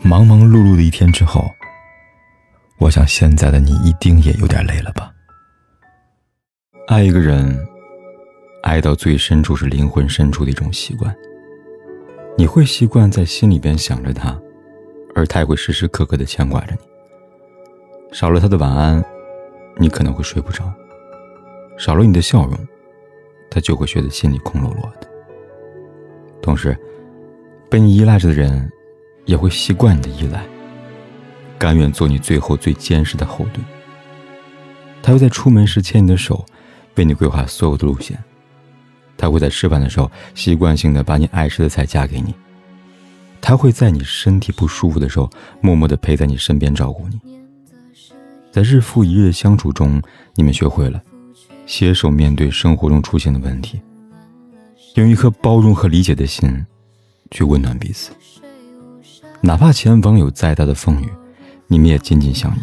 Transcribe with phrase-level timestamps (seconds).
[0.00, 1.50] 忙忙碌碌的一天之后，
[2.78, 5.12] 我想现在的你一定也有点累了吧？
[6.86, 7.58] 爱一个人，
[8.62, 11.14] 爱到最深处是灵魂深处的一种习惯。
[12.36, 14.40] 你会习惯在心里边想着他，
[15.14, 16.80] 而他也会时时刻刻的牵挂着你。
[18.12, 19.04] 少了他的晚安，
[19.76, 20.64] 你可能会睡不着；
[21.76, 22.56] 少了你的笑容，
[23.50, 25.08] 他就会觉得心里空落落的。
[26.40, 26.74] 同时，
[27.68, 28.70] 被你依赖着的人。
[29.28, 30.42] 也会习惯你的依赖，
[31.58, 33.62] 甘愿做你最后最坚实的后盾。
[35.02, 36.44] 他会在出门时牵你的手，
[36.94, 38.18] 为你规划所有的路线。
[39.18, 42.34] 他会在吃饭的时候习惯性的把你爱吃的菜夹给你。
[43.38, 45.28] 他会在你身体不舒服的时候
[45.60, 47.20] 默默的陪在你身边照顾你。
[48.50, 50.00] 在日复一日的相处中，
[50.36, 51.02] 你们学会了
[51.66, 53.78] 携手面对生活中出现的问题，
[54.94, 56.64] 用一颗包容和理解的心
[57.30, 58.10] 去温暖彼此。
[59.48, 61.10] 哪怕前方有再大的风雨，
[61.68, 62.60] 你们也紧紧相依，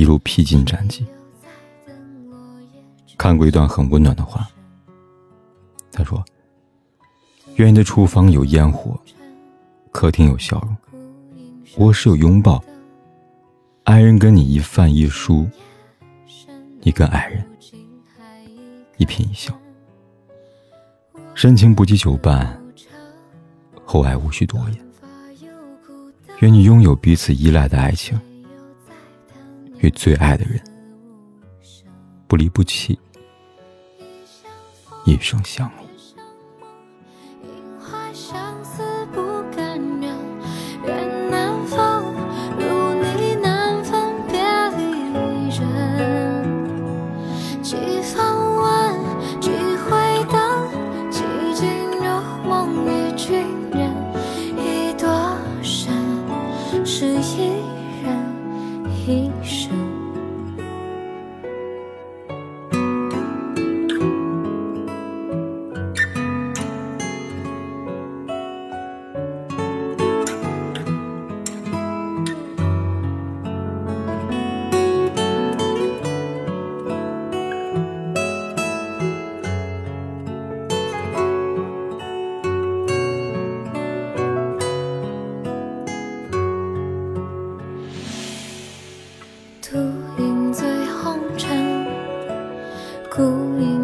[0.00, 1.06] 一路披荆斩棘。
[3.16, 4.50] 看过一段很温暖的话，
[5.92, 6.24] 他说
[7.54, 8.98] ：“愿你的厨房有烟火，
[9.92, 10.76] 客厅有笑容，
[11.76, 12.60] 卧室有拥抱，
[13.84, 15.48] 爱人跟你一饭一书，
[16.80, 17.46] 你跟爱人
[18.96, 19.56] 一颦一笑，
[21.32, 22.60] 深情不及久伴，
[23.84, 24.76] 厚爱无需多言。”
[26.40, 28.18] 愿你拥有彼此依赖的爱情，
[29.80, 30.58] 与最爱的人
[32.26, 32.98] 不离不弃，
[35.04, 35.80] 一生相依。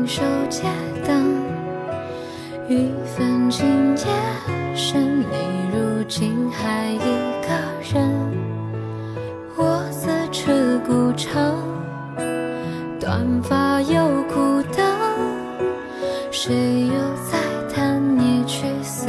[0.07, 0.63] 手街
[1.05, 1.43] 灯，
[2.69, 4.07] 雨纷晴夜
[4.77, 5.27] 深，你
[5.73, 6.99] 如今还一
[7.43, 7.49] 个
[7.93, 8.09] 人。
[9.57, 11.61] 我自持孤城，
[13.01, 14.87] 短发又孤灯，
[16.31, 16.95] 谁又
[17.29, 19.09] 在叹一去思